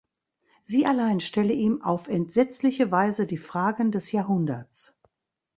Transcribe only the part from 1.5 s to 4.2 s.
ihm „auf entsetzliche Weise“ die Fragen des